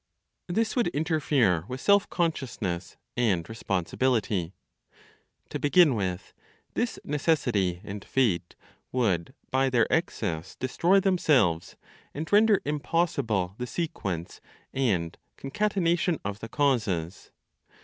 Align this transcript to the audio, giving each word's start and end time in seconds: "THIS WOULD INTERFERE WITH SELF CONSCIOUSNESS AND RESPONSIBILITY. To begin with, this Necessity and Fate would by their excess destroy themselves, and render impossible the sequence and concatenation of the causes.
"THIS 0.47 0.75
WOULD 0.75 0.89
INTERFERE 0.95 1.65
WITH 1.67 1.79
SELF 1.79 2.09
CONSCIOUSNESS 2.09 2.97
AND 3.15 3.47
RESPONSIBILITY. 3.47 4.55
To 5.49 5.59
begin 5.59 5.93
with, 5.93 6.33
this 6.73 6.97
Necessity 7.03 7.81
and 7.83 8.03
Fate 8.03 8.55
would 8.91 9.35
by 9.51 9.69
their 9.69 9.85
excess 9.93 10.55
destroy 10.55 10.99
themselves, 10.99 11.75
and 12.15 12.33
render 12.33 12.63
impossible 12.65 13.53
the 13.59 13.67
sequence 13.67 14.41
and 14.73 15.19
concatenation 15.37 16.19
of 16.25 16.39
the 16.39 16.49
causes. 16.49 17.31